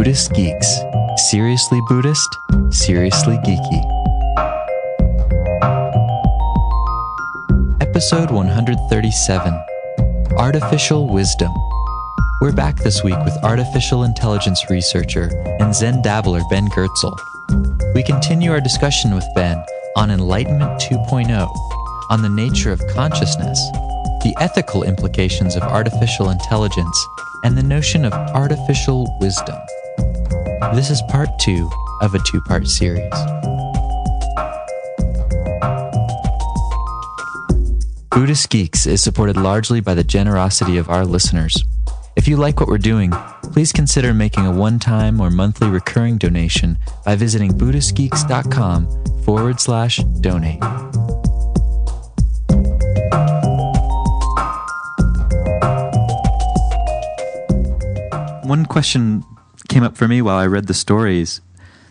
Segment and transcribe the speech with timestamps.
[0.00, 0.80] Buddhist Geeks.
[1.28, 2.38] Seriously Buddhist,
[2.70, 3.82] seriously geeky.
[7.82, 9.62] Episode 137
[10.38, 11.52] Artificial Wisdom.
[12.40, 15.28] We're back this week with artificial intelligence researcher
[15.60, 17.14] and Zen dabbler Ben Goertzel.
[17.94, 19.62] We continue our discussion with Ben
[19.96, 21.46] on Enlightenment 2.0,
[22.08, 23.58] on the nature of consciousness,
[24.22, 27.06] the ethical implications of artificial intelligence,
[27.44, 29.58] and the notion of artificial wisdom.
[30.72, 31.68] This is part two
[32.00, 33.12] of a two part series.
[38.12, 41.64] Buddhist Geeks is supported largely by the generosity of our listeners.
[42.14, 43.10] If you like what we're doing,
[43.52, 49.96] please consider making a one time or monthly recurring donation by visiting BuddhistGeeks.com forward slash
[50.20, 50.62] donate.
[58.44, 59.24] One question
[59.70, 61.40] came up for me while I read the stories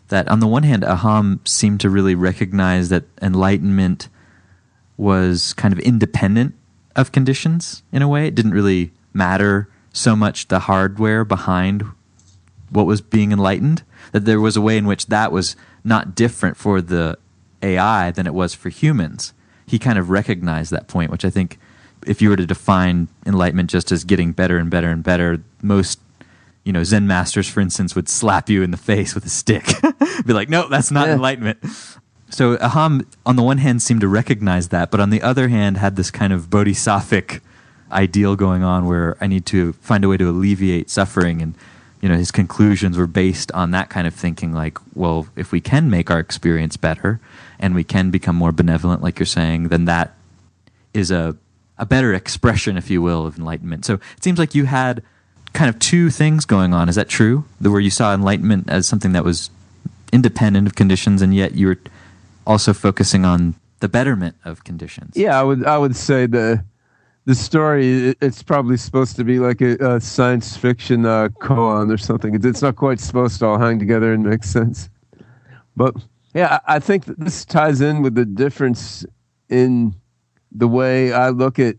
[0.09, 4.09] that, on the one hand, Aham seemed to really recognize that enlightenment
[4.97, 6.53] was kind of independent
[6.95, 8.27] of conditions in a way.
[8.27, 11.85] It didn't really matter so much the hardware behind
[12.69, 16.57] what was being enlightened, that there was a way in which that was not different
[16.57, 17.17] for the
[17.63, 19.33] AI than it was for humans.
[19.65, 21.57] He kind of recognized that point, which I think
[22.05, 25.99] if you were to define enlightenment just as getting better and better and better, most
[26.63, 29.65] you know Zen masters, for instance, would slap you in the face with a stick,
[30.25, 31.13] be like, "No, that's not Yeah.
[31.15, 31.59] enlightenment."
[32.29, 35.77] So Aham, on the one hand, seemed to recognize that, but on the other hand,
[35.77, 37.39] had this kind of bodhisattvic
[37.91, 41.55] ideal going on, where I need to find a way to alleviate suffering, and
[42.01, 44.53] you know, his conclusions were based on that kind of thinking.
[44.53, 47.19] Like, well, if we can make our experience better,
[47.59, 50.13] and we can become more benevolent, like you're saying, then that
[50.93, 51.35] is a
[51.77, 53.85] a better expression, if you will, of enlightenment.
[53.85, 55.01] So it seems like you had
[55.53, 56.89] kind of two things going on.
[56.89, 57.45] Is that true?
[57.59, 59.49] The- Where you saw enlightenment as something that was
[60.11, 61.77] independent of conditions, and yet you were
[62.45, 65.15] also focusing on the betterment of conditions.
[65.15, 66.63] Yeah, I would I would say the
[67.25, 71.97] the story it's probably supposed to be like a, a science fiction uh, koan or
[71.97, 72.33] something.
[72.33, 74.89] It's, not quite supposed to all hang together and make sense.
[75.75, 75.95] But
[76.33, 79.05] yeah, I think this ties in with the difference
[79.49, 79.95] in
[80.51, 81.75] the way I look at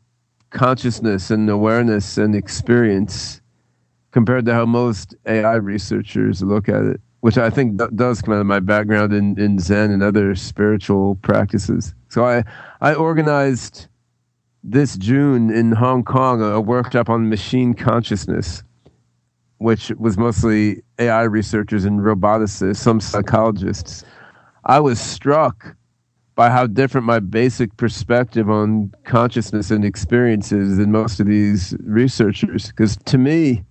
[0.51, 3.40] consciousness and awareness and experience
[4.13, 8.35] compared to how most AI researchers look at it, which I think d- does come
[8.35, 11.95] out of my background in, in Zen and other spiritual practices.
[12.09, 12.45] So I,
[12.81, 13.87] I organized
[14.63, 18.63] this June in Hong Kong a, a workshop on machine consciousness,
[19.59, 24.05] which was mostly AI researchers and roboticists, some psychologists.
[24.65, 25.77] I was struck
[26.35, 32.69] by how different my basic perspective on consciousness and experiences than most of these researchers.
[32.69, 33.63] Because to me,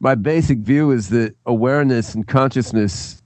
[0.00, 3.22] my basic view is that awareness and consciousness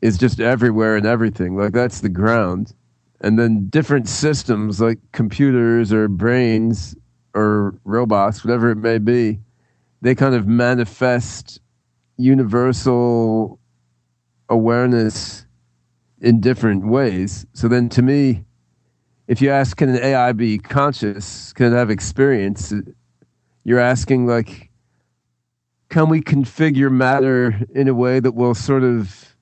[0.00, 1.56] is just everywhere and everything.
[1.56, 2.74] Like that's the ground.
[3.20, 6.96] And then different systems like computers or brains
[7.34, 9.38] or robots, whatever it may be,
[10.00, 11.60] they kind of manifest
[12.16, 13.58] universal
[14.48, 15.46] awareness
[16.20, 17.46] in different ways.
[17.52, 18.44] So then to me,
[19.28, 21.52] if you ask, can an AI be conscious?
[21.52, 22.74] Can it have experience?
[23.64, 24.68] You're asking, like,
[25.92, 29.36] can we configure matter in a way that will sort of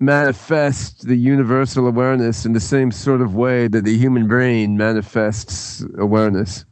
[0.00, 5.84] manifest the universal awareness in the same sort of way that the human brain manifests
[5.96, 6.64] awareness?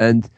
[0.00, 0.28] And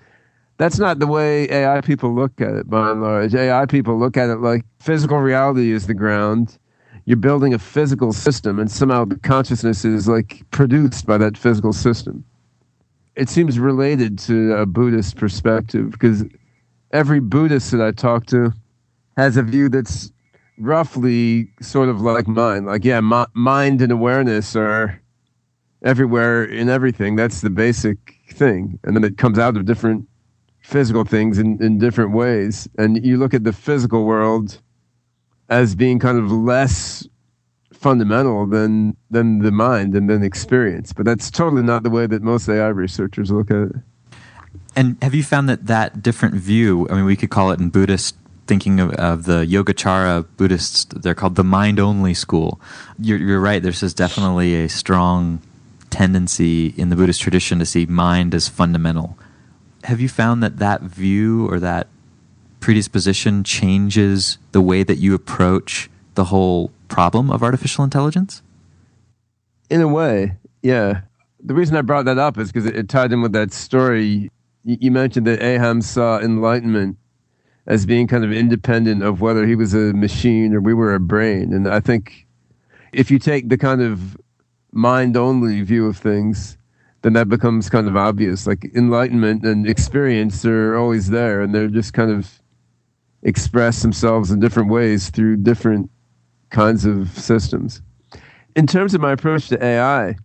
[0.58, 3.34] that's not the way AI people look at it by and large.
[3.34, 6.58] AI people look at it like physical reality is the ground.
[7.06, 11.72] You're building a physical system, and somehow the consciousness is like produced by that physical
[11.72, 12.26] system.
[13.14, 16.24] It seems related to a Buddhist perspective because
[16.96, 18.52] every Buddhist that I talk to
[19.18, 20.10] has a view that's
[20.58, 22.64] roughly sort of like mine.
[22.64, 24.98] Like, yeah, mi- mind and awareness are
[25.82, 27.14] everywhere in everything.
[27.14, 27.98] That's the basic
[28.30, 28.80] thing.
[28.82, 30.08] And then it comes out of different
[30.60, 32.66] physical things in, in different ways.
[32.78, 34.58] And you look at the physical world
[35.50, 37.06] as being kind of less
[37.72, 40.94] fundamental than than the mind and than experience.
[40.94, 43.76] But that's totally not the way that most AI researchers look at it.
[44.76, 47.70] And have you found that that different view, I mean, we could call it in
[47.70, 48.14] Buddhist
[48.46, 52.60] thinking of, of the Yogacara Buddhists, they're called the mind only school.
[52.98, 55.40] You're, you're right, there's just definitely a strong
[55.90, 59.18] tendency in the Buddhist tradition to see mind as fundamental.
[59.84, 61.88] Have you found that that view or that
[62.60, 68.42] predisposition changes the way that you approach the whole problem of artificial intelligence?
[69.70, 71.02] In a way, yeah.
[71.40, 74.30] The reason I brought that up is because it, it tied in with that story.
[74.68, 76.98] You, mentioned that Aham saw enlightenment
[77.68, 80.98] as being kind of independent of whether he was a machine or we were a
[80.98, 81.52] brain.
[81.52, 82.26] And I think
[82.92, 84.16] if you take the kind of
[84.72, 86.58] mind only view of things,
[87.02, 88.44] then that becomes kind of obvious.
[88.44, 92.42] Like enlightenment and experience are always there, and they're just kind of
[93.22, 95.90] express themselves in different ways through different
[96.50, 97.82] kinds of systems.
[98.56, 100.16] In terms of my approach to AI,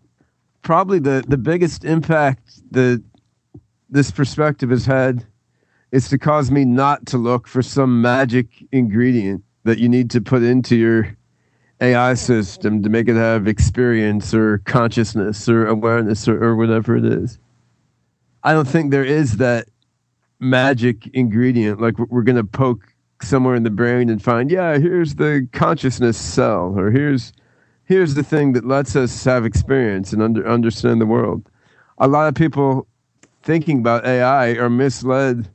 [0.63, 3.03] probably the, the biggest impact that
[3.91, 5.25] this perspective has had
[5.91, 10.21] is to cause me not to look for some magic ingredient that you need to
[10.21, 11.15] put into your
[11.81, 17.05] AI system to make it have experience or consciousness or awareness or, or whatever it
[17.05, 17.37] is.
[18.43, 19.67] I don't think there is that
[20.39, 22.91] magic ingredient like we're going to poke
[23.21, 27.31] somewhere in the brain and find yeah here's the consciousness cell or here's
[27.83, 31.47] here's the thing that lets us have experience and under, understand the world
[31.99, 32.87] a lot of people
[33.43, 35.49] thinking about ai are misled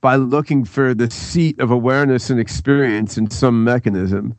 [0.00, 4.36] by looking for the seat of awareness and experience in some mechanism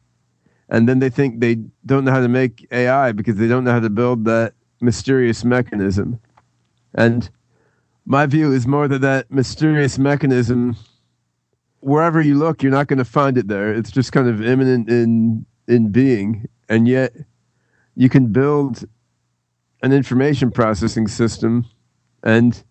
[0.73, 3.71] and then they think they don't know how to make AI because they don't know
[3.71, 6.19] how to build that mysterious mechanism.
[6.95, 7.29] And
[8.05, 10.75] my view is more that that mysterious mechanism,
[11.81, 13.71] wherever you look, you're not going to find it there.
[13.71, 17.13] It's just kind of immanent in in being, and yet
[17.95, 18.83] you can build
[19.81, 21.65] an information processing system,
[22.23, 22.63] and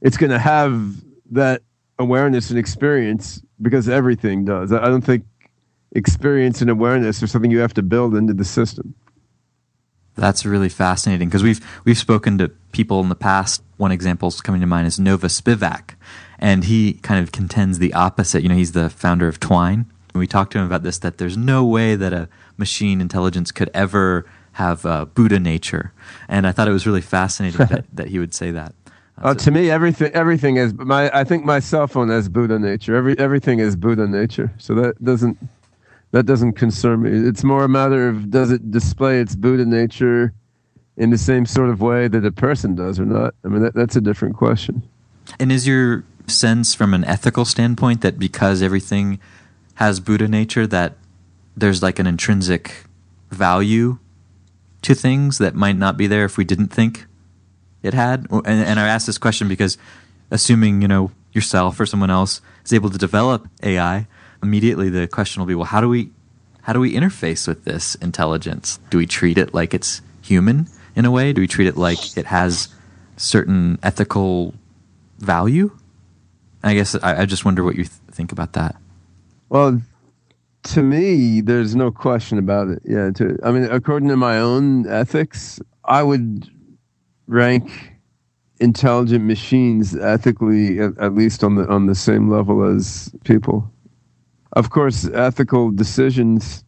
[0.00, 0.96] it's going to have
[1.30, 1.62] that
[1.98, 4.72] awareness and experience because everything does.
[4.72, 5.24] I don't think
[5.92, 8.94] experience and awareness or something you have to build into the system.
[10.16, 13.62] That's really fascinating because we've we've spoken to people in the past.
[13.78, 15.96] One example coming to mind is Nova Spivack,
[16.38, 18.42] and he kind of contends the opposite.
[18.42, 19.86] You know, he's the founder of Twine.
[20.12, 23.50] And we talked to him about this that there's no way that a machine intelligence
[23.50, 24.24] could ever
[24.54, 25.92] have uh, Buddha nature,
[26.28, 28.74] and I thought it was really fascinating that, that he would say that.
[29.22, 31.10] Uh, to me, everything everything is my.
[31.16, 32.96] I think my cell phone has Buddha nature.
[32.96, 34.52] Every everything is Buddha nature.
[34.58, 35.38] So that doesn't
[36.10, 37.10] that doesn't concern me.
[37.28, 40.32] It's more a matter of does it display its Buddha nature
[40.96, 43.34] in the same sort of way that a person does or not?
[43.44, 44.82] I mean, that, that's a different question.
[45.40, 49.18] And is your sense from an ethical standpoint that because everything
[49.74, 50.94] has Buddha nature, that
[51.56, 52.84] there's like an intrinsic
[53.30, 53.98] value
[54.84, 57.06] to things that might not be there if we didn't think
[57.82, 58.26] it had?
[58.30, 59.76] And, and I ask this question because
[60.30, 64.06] assuming, you know, yourself or someone else is able to develop AI,
[64.42, 66.10] immediately the question will be, well, how do we
[66.62, 68.78] how do we interface with this intelligence?
[68.88, 70.66] Do we treat it like it's human
[70.96, 71.34] in a way?
[71.34, 72.68] Do we treat it like it has
[73.18, 74.54] certain ethical
[75.18, 75.76] value?
[76.62, 78.76] I guess I, I just wonder what you th- think about that.
[79.50, 79.82] Well,
[80.64, 82.82] to me, there's no question about it.
[82.84, 86.48] Yeah, to, I mean, according to my own ethics, I would
[87.26, 87.92] rank
[88.60, 93.70] intelligent machines ethically at, at least on the on the same level as people
[94.54, 96.64] of course, ethical decisions,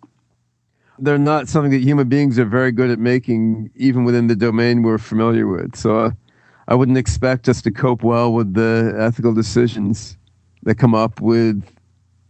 [0.99, 4.82] they're not something that human beings are very good at making, even within the domain
[4.82, 5.76] we're familiar with.
[5.76, 6.10] So uh,
[6.69, 10.16] I wouldn't expect us to cope well with the ethical decisions
[10.64, 11.62] that come up with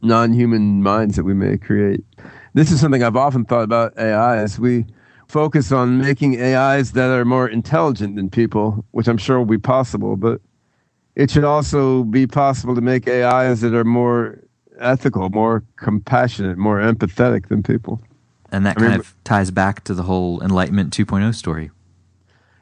[0.03, 2.05] non human minds that we may create.
[2.55, 4.87] This is something I've often thought about AI as we
[5.29, 9.59] focus on making AIs that are more intelligent than people, which I'm sure will be
[9.59, 10.41] possible, but
[11.15, 14.39] it should also be possible to make AIs that are more
[14.79, 18.01] ethical, more compassionate, more empathetic than people.
[18.53, 21.71] And that I kind mean, of ties back to the whole Enlightenment 2.0 story.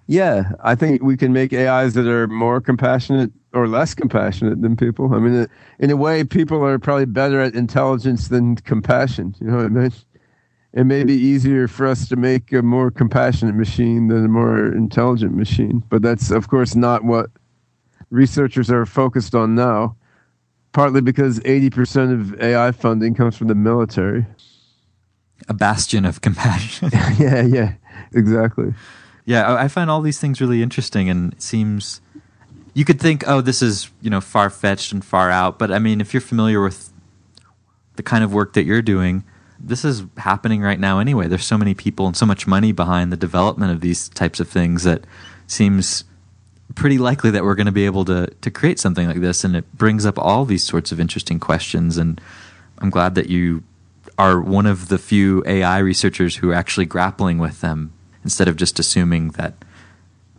[0.06, 4.76] Yeah, I think we can make AIs that are more compassionate or less compassionate than
[4.76, 5.14] people.
[5.14, 5.46] I mean,
[5.78, 9.34] in a way, people are probably better at intelligence than compassion.
[9.40, 9.92] You know what I mean?
[10.72, 14.74] It may be easier for us to make a more compassionate machine than a more
[14.74, 17.30] intelligent machine, but that's, of course, not what
[18.10, 19.96] researchers are focused on now
[20.74, 24.26] partly because 80% of AI funding comes from the military.
[25.48, 26.90] A bastion of compassion.
[27.18, 27.74] yeah, yeah,
[28.12, 28.74] exactly.
[29.24, 32.02] Yeah, I find all these things really interesting, and it seems
[32.74, 35.78] you could think, oh, this is you know far fetched and far out, but I
[35.78, 36.92] mean, if you're familiar with
[37.96, 39.24] the kind of work that you're doing,
[39.58, 41.28] this is happening right now anyway.
[41.28, 44.48] There's so many people and so much money behind the development of these types of
[44.48, 45.04] things that
[45.46, 46.04] seems
[46.74, 49.56] pretty likely that we're going to be able to to create something like this, and
[49.56, 51.96] it brings up all these sorts of interesting questions.
[51.96, 52.20] And
[52.78, 53.62] I'm glad that you
[54.18, 58.56] are one of the few AI researchers who are actually grappling with them instead of
[58.56, 59.54] just assuming that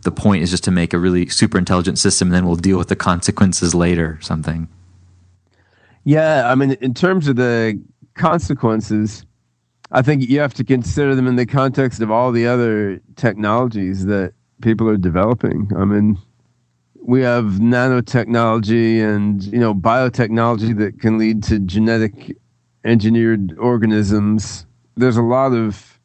[0.06, 2.78] the point is just to make a really super intelligent system, and then we'll deal
[2.78, 4.18] with the consequences later.
[4.22, 4.68] Something.
[6.04, 7.78] Yeah, I mean, in terms of the
[8.14, 9.24] consequences.
[9.92, 14.06] I think you have to consider them in the context of all the other technologies
[14.06, 15.70] that people are developing.
[15.76, 16.18] I mean,
[17.00, 22.36] we have nanotechnology and you know biotechnology that can lead to genetic
[22.84, 24.66] engineered organisms.
[24.96, 25.95] There's a lot of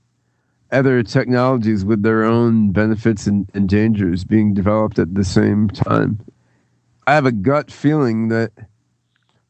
[0.71, 6.19] other technologies with their own benefits and, and dangers being developed at the same time.
[7.07, 8.51] I have a gut feeling that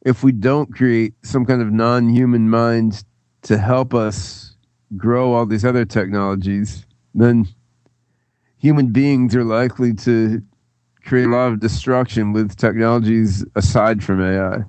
[0.01, 3.03] if we don't create some kind of non-human mind
[3.43, 4.55] to help us
[4.97, 7.47] grow all these other technologies, then
[8.57, 10.41] human beings are likely to
[11.05, 14.63] create a lot of destruction with technologies aside from AI.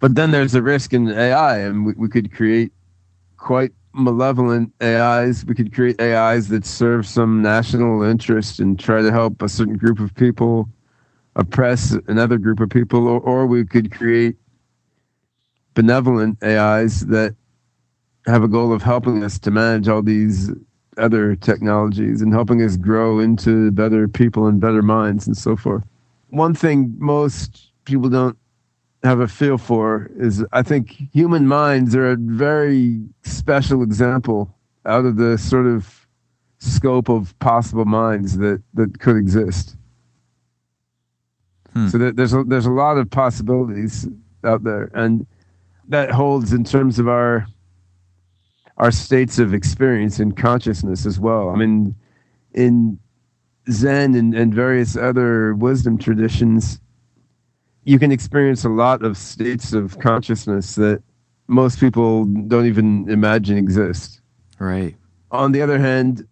[0.00, 2.72] But then there's a risk in AI, and we, we could create
[3.36, 5.44] quite malevolent AIs.
[5.44, 9.76] We could create AIs that serve some national interest and try to help a certain
[9.76, 10.68] group of people
[11.36, 14.36] oppress another group of people, or, or we could create
[15.74, 17.34] benevolent AIs that
[18.26, 20.50] have a goal of helping us to manage all these
[20.98, 25.84] other technologies and helping us grow into better people and better minds and so forth.
[26.30, 28.36] One thing most people don't
[29.02, 34.54] have a feel for is I think human minds are a very special example
[34.86, 36.06] out of the sort of
[36.58, 39.76] scope of possible minds that, that could exist.
[41.72, 41.88] Hmm.
[41.88, 44.08] So there's a, there's a lot of possibilities
[44.44, 45.26] out there, and
[45.88, 47.46] that holds in terms of our
[48.78, 51.50] our states of experience and consciousness as well.
[51.50, 51.94] I mean,
[52.54, 52.98] in
[53.70, 56.80] Zen and, and various other wisdom traditions,
[57.88, 61.02] you can experience a lot of states of consciousness that
[61.46, 64.20] most people don't even imagine exist.
[64.58, 64.94] Right.
[65.30, 66.28] On the other hand,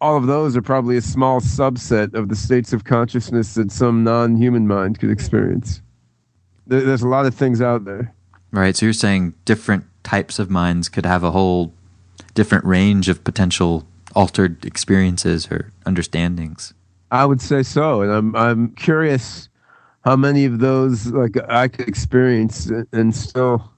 [0.00, 4.04] all of those are probably a small subset of the states of consciousness that some
[4.04, 5.82] non human mind could experience.
[6.68, 8.14] There's a lot of things out there.
[8.52, 8.76] Right.
[8.76, 11.74] So you're saying different types of minds could have a whole
[12.34, 16.72] different range of potential altered experiences or understandings.
[17.10, 19.48] I would say so, and I'm I'm curious
[20.04, 23.70] how many of those like I could experience and still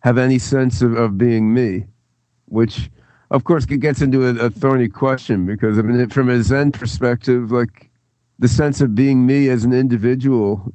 [0.00, 1.86] have any sense of, of being me,
[2.46, 2.90] which
[3.30, 7.50] of course gets into a, a thorny question because I mean from a Zen perspective,
[7.50, 7.90] like
[8.38, 10.72] the sense of being me as an individual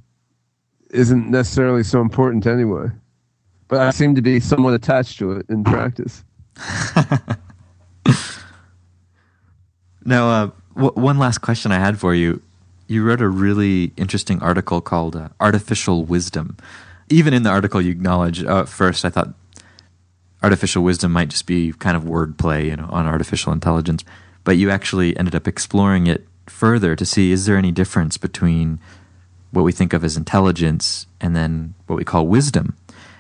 [0.92, 2.90] isn't necessarily so important anyway
[3.70, 6.26] but I seem to be somewhat attached to it in practice.
[10.04, 12.42] now, uh, w- one last question I had for you.
[12.90, 16.58] You wrote a really interesting article called uh, Artificial Wisdom.
[17.08, 19.36] Even in the article, you acknowledge, uh, at first, I thought
[20.42, 24.04] artificial wisdom might just be kind of wordplay you know, on artificial intelligence.
[24.44, 28.80] But you actually ended up exploring it further to see is there any difference between
[29.52, 32.76] what we think of as intelligence and then what we call wisdom?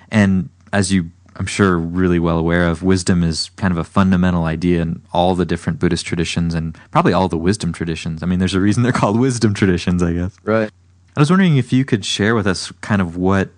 [0.09, 4.43] And as you, I'm sure, really well aware of, wisdom is kind of a fundamental
[4.43, 8.21] idea in all the different Buddhist traditions and probably all the wisdom traditions.
[8.21, 10.35] I mean, there's a reason they're called wisdom traditions, I guess.
[10.43, 10.69] Right.
[11.15, 13.51] I was wondering if you could share with us kind of what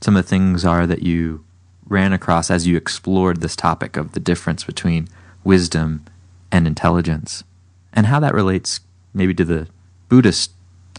[0.00, 1.44] some of the things are that you
[1.86, 5.06] ran across as you explored this topic of the difference between
[5.44, 6.06] wisdom
[6.50, 7.44] and intelligence
[7.92, 8.80] and how that relates
[9.12, 9.68] maybe to the
[10.08, 10.52] Buddhist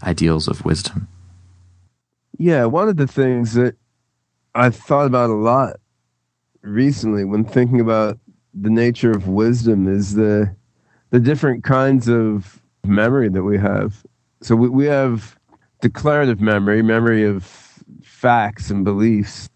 [0.04, 1.08] ideals of wisdom.
[2.38, 3.74] Yeah, one of the things that
[4.54, 5.80] I've thought about a lot
[6.66, 8.18] recently when thinking about
[8.54, 10.54] the nature of wisdom is the
[11.10, 14.04] the different kinds of memory that we have.
[14.42, 15.38] So we, we have
[15.80, 17.44] declarative memory, memory of
[18.02, 19.48] facts and beliefs,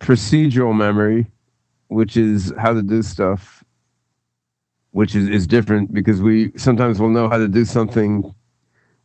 [0.00, 1.26] procedural memory,
[1.88, 3.64] which is how to do stuff,
[4.92, 8.32] which is, is different because we sometimes will know how to do something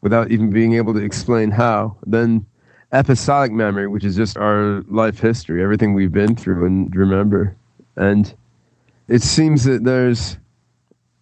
[0.02, 1.98] without even being able to explain how.
[2.06, 2.46] Then
[2.94, 7.56] episodic memory, which is just our life history, everything we've been through and remember.
[7.96, 8.34] And
[9.08, 10.38] it seems that there's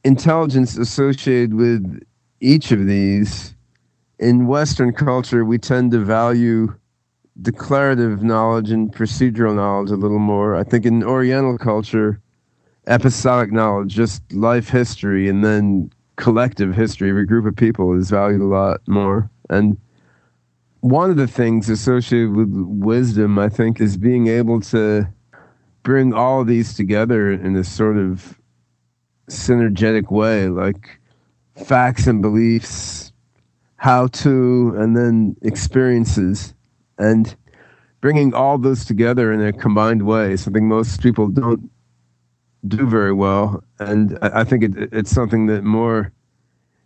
[0.03, 2.03] intelligence associated with
[2.41, 3.55] each of these.
[4.19, 6.75] In Western culture, we tend to value
[7.41, 10.55] declarative knowledge and procedural knowledge a little more.
[10.55, 12.19] I think in Oriental culture,
[12.87, 18.09] episodic knowledge, just life history, and then collective history of a group of people is
[18.09, 19.29] valued a lot more.
[19.49, 19.77] And
[20.81, 25.07] one of the things associated with wisdom, I think, is being able to
[25.83, 28.39] bring all these together in a sort of
[29.29, 31.00] synergetic way, like
[31.55, 33.11] facts and beliefs,
[33.77, 36.53] how to, and then experiences,
[36.97, 37.35] and
[38.01, 41.69] bringing all those together in a combined way, something most people don't
[42.67, 43.63] do very well.
[43.79, 46.11] And I, think it, it's something that more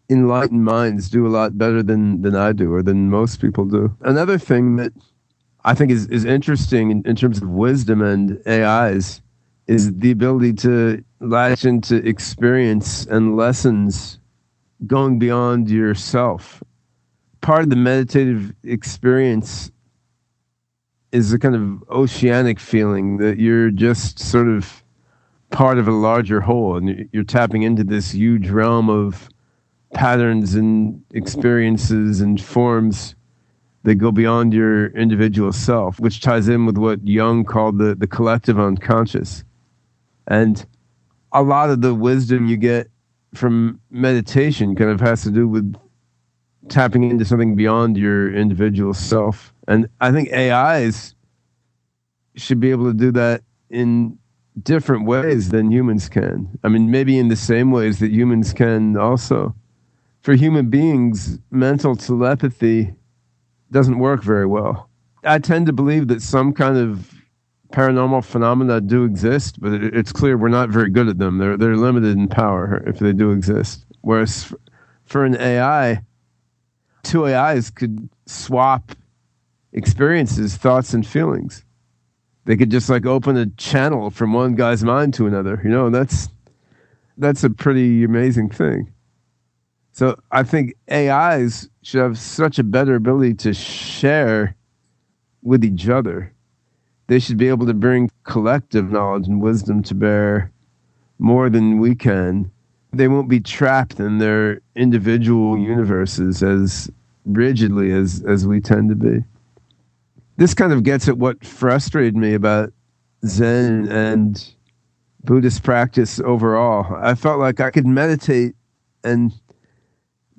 [0.10, 3.96] enlightened minds do a lot better than than I do or than most people do.
[4.02, 4.94] Another thing that
[5.64, 9.22] I think is is interesting in, in terms of wisdom and AIs
[9.68, 14.20] is the ability to latch into experience and lessons
[14.86, 16.62] going beyond yourself.
[17.42, 19.72] Part of the meditative experience
[21.12, 24.84] is a kind of oceanic feeling that you're just sort of
[25.50, 29.30] part of a larger whole and you're tapping into this huge realm of
[29.96, 33.16] patterns and experiences and forms
[33.84, 38.08] that go beyond your individual self, which ties in with what Jung called the, the
[38.08, 39.44] collective unconscious.
[40.28, 40.64] And
[41.32, 42.90] a lot of the wisdom you get
[43.34, 45.76] from meditation kind of has to do with
[46.68, 49.54] tapping into something beyond your individual self.
[49.68, 51.16] And I think AIs
[52.36, 54.18] should be able to do that in
[54.62, 56.50] different ways than humans can.
[56.64, 59.56] I mean, maybe in the same ways that humans can also.
[60.26, 62.96] For human beings, mental telepathy
[63.70, 64.90] doesn't work very well.
[65.24, 67.14] I tend to believe that some kind of
[67.72, 71.38] paranormal phenomena do exist, but it's clear we're not very good at them.
[71.38, 73.86] They're they're limited in power if they do exist.
[74.02, 74.52] Whereas
[75.04, 76.02] for an AI,
[77.04, 78.94] two AIs could swap
[79.74, 81.64] experiences, thoughts, and feelings.
[82.46, 85.62] They could just like open a channel from one guy's mind to another.
[85.64, 86.30] You know, that's
[87.16, 88.92] that's a pretty amazing thing.
[89.96, 94.54] So I think AIs should have such a better ability to share
[95.42, 96.34] with each other.
[97.08, 100.52] They should be able to bring collective knowledge and wisdom to bear
[101.18, 102.52] more than we can.
[102.92, 106.92] They won't be trapped in their individual universes as
[107.24, 109.24] rigidly as, as we tend to be.
[110.36, 112.74] This kind of gets at what frustrated me about
[113.26, 114.46] Zen and
[115.24, 116.98] Buddhist practice overall.
[117.02, 118.56] I felt like I could meditate
[119.06, 119.32] and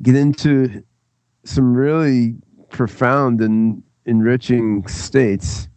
[0.02, 0.82] get into
[1.44, 2.34] some really
[2.70, 5.68] profound and enriching states.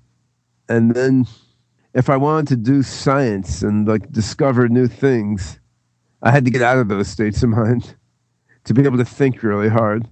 [0.68, 1.26] And then
[1.94, 5.60] if I wanted to do science and like discover new things,
[6.22, 7.96] I had to get out of those states of mind
[8.66, 10.08] to be able to think really hard.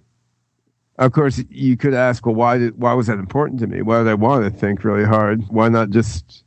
[0.97, 3.83] Of course, you could ask, well, why did why was that important to me?
[3.83, 5.43] Why did I want to think really hard?
[5.49, 6.43] Why not just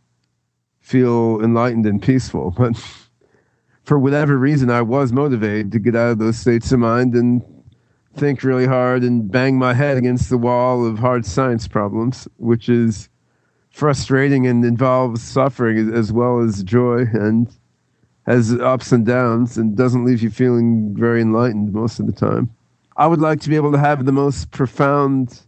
[0.81, 2.53] feel enlightened and peaceful?
[2.59, 2.77] But
[3.85, 7.43] for whatever reason, I was motivated to get out of those states of mind and
[8.15, 12.69] think really hard and bang my head against the wall of hard science problems, which
[12.69, 13.09] is
[13.71, 17.53] frustrating and involves suffering as well as joy and
[18.27, 22.51] has ups and downs and doesn't leave you feeling very enlightened most of the time.
[22.97, 25.41] I would like to be able to have the most profound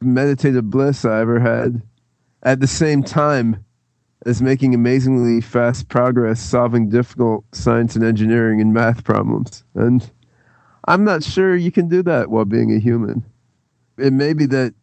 [0.00, 1.82] meditative bliss I ever had
[2.42, 3.64] at the same time
[4.26, 9.62] as making amazingly fast progress solving difficult science and engineering and math problems.
[9.74, 10.10] And
[10.86, 13.24] I'm not sure you can do that while being a human.
[13.96, 14.74] It may be that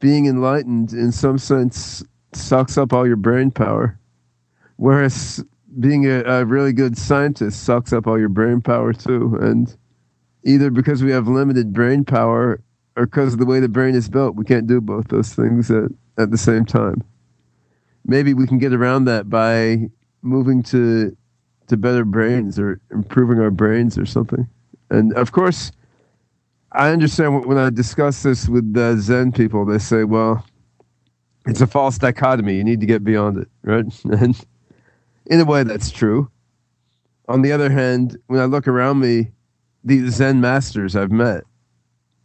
[0.00, 3.98] being enlightened in some sense sucks up all your brain power,
[4.76, 5.42] whereas
[5.80, 9.36] being a, a really good scientist sucks up all your brain power too.
[9.40, 9.74] And
[10.44, 12.60] either because we have limited brain power
[12.96, 15.70] or because of the way the brain is built, we can't do both those things
[15.70, 17.02] at, at the same time
[18.04, 19.88] maybe we can get around that by
[20.22, 21.16] moving to
[21.66, 24.46] to better brains or improving our brains or something.
[24.90, 25.72] And of course,
[26.72, 30.44] I understand when I discuss this with Zen people, they say, "Well,
[31.46, 32.56] it's a false dichotomy.
[32.56, 34.38] You need to get beyond it, right?" And
[35.26, 36.30] in a way, that's true.
[37.28, 39.30] On the other hand, when I look around me,
[39.82, 41.44] the Zen masters I've met,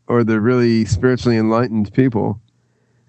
[0.08, 2.42] or the really spiritually enlightened people,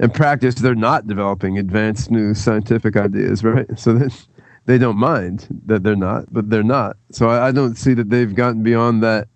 [0.00, 3.66] in practice, they're not developing advanced new scientific ideas, right?
[3.78, 4.26] So that
[4.66, 6.96] they don't mind that they're not, but they're not.
[7.12, 9.28] So I, I don't see that they've gotten beyond that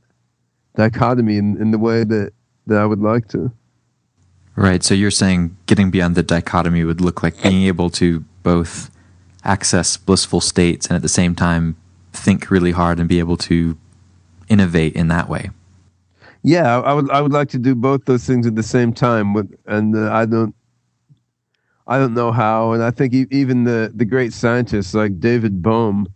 [0.74, 2.32] dichotomy in, in the way that,
[2.66, 3.52] that I would like to.
[4.56, 4.82] Right.
[4.82, 8.90] So you're saying getting beyond the dichotomy would look like being able to both
[9.44, 11.76] access blissful states and at the same time
[12.12, 13.76] think really hard and be able to
[14.48, 15.50] innovate in that way.
[16.44, 19.34] Yeah, I would I would like to do both those things at the same time,
[19.66, 20.54] and uh, I don't
[21.86, 22.72] I don't know how.
[22.72, 26.06] And I think even the the great scientists like David Bohm,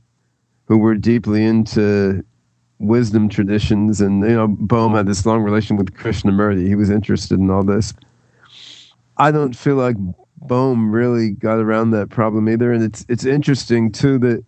[0.66, 2.22] who were deeply into
[2.78, 6.66] wisdom traditions, and you know Bohm had this long relation with Krishnamurti.
[6.66, 7.94] He was interested in all this.
[9.16, 9.96] I don't feel like
[10.42, 14.44] Bohm really got around that problem either, and it's it's interesting too that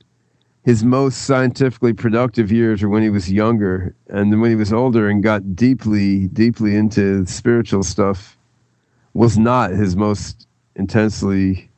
[0.65, 4.73] his most scientifically productive years were when he was younger, and then when he was
[4.73, 8.37] older and got deeply, deeply into spiritual stuff,
[9.15, 10.47] was not his most
[10.77, 11.69] intensely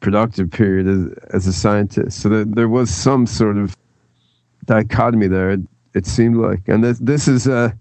[0.00, 2.20] productive period as, as a scientist.
[2.20, 3.76] So there, there was some sort of
[4.66, 5.52] dichotomy there.
[5.52, 5.60] It,
[5.94, 7.72] it seemed like, and this, this is uh,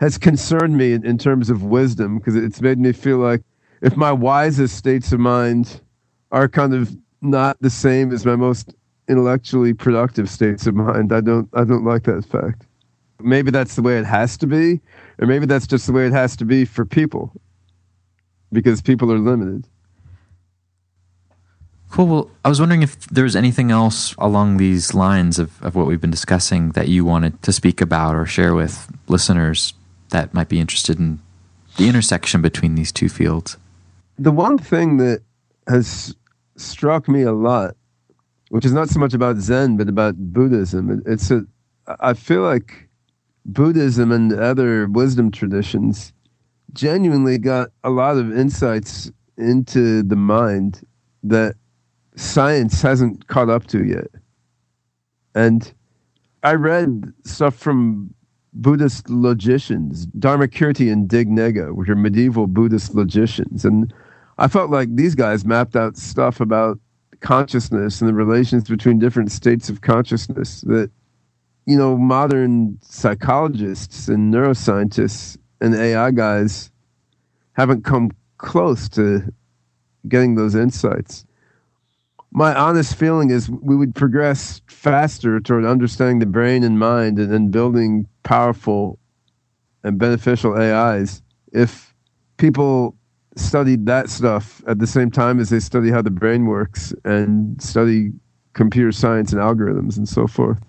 [0.00, 3.42] has concerned me in, in terms of wisdom because it's made me feel like
[3.80, 5.80] if my wisest states of mind
[6.32, 8.74] are kind of not the same as my most
[9.08, 11.12] intellectually productive states of mind.
[11.12, 12.66] I don't I don't like that fact.
[13.20, 14.80] Maybe that's the way it has to be,
[15.18, 17.32] or maybe that's just the way it has to be for people
[18.52, 19.66] because people are limited.
[21.90, 22.06] Cool.
[22.06, 25.86] Well, I was wondering if there was anything else along these lines of, of what
[25.86, 29.74] we've been discussing that you wanted to speak about or share with listeners
[30.10, 31.20] that might be interested in
[31.76, 33.56] the intersection between these two fields.
[34.18, 35.22] The one thing that
[35.68, 36.16] has
[36.56, 37.76] struck me a lot,
[38.54, 41.44] which is not so much about Zen, but about Buddhism, it's a,
[41.98, 42.88] I feel like
[43.44, 46.12] Buddhism and other wisdom traditions
[46.72, 50.86] genuinely got a lot of insights into the mind
[51.24, 51.56] that
[52.14, 54.06] science hasn't caught up to yet.
[55.34, 55.74] And
[56.44, 58.14] I read stuff from
[58.52, 63.64] Buddhist logicians, Dharmakirti and Dignaga, which are medieval Buddhist logicians.
[63.64, 63.92] And
[64.38, 66.78] I felt like these guys mapped out stuff about
[67.24, 70.90] consciousness and the relations between different states of consciousness that,
[71.64, 76.70] you know, modern psychologists and neuroscientists and AI guys
[77.54, 79.32] haven't come close to
[80.06, 81.24] getting those insights.
[82.30, 87.32] My honest feeling is we would progress faster toward understanding the brain and mind and
[87.32, 88.98] then building powerful
[89.82, 91.94] and beneficial AIs if
[92.36, 92.94] people
[93.36, 97.60] studied that stuff at the same time as they study how the brain works and
[97.60, 98.12] study
[98.52, 100.60] computer science and algorithms and so forth.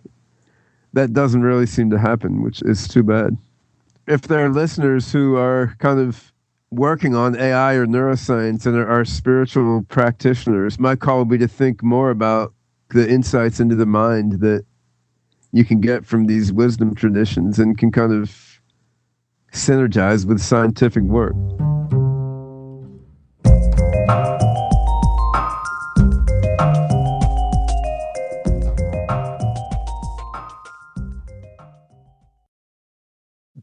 [0.94, 3.38] That doesn't really seem to happen, which is too bad.
[4.08, 6.32] If there are listeners who are kind of
[6.72, 11.84] working on AI or neuroscience and are spiritual practitioners, my call would be to think
[11.84, 12.54] more about
[12.90, 14.66] the insights into the mind that
[15.52, 18.60] you can get from these wisdom traditions and can kind of
[19.54, 21.36] synergize with scientific work.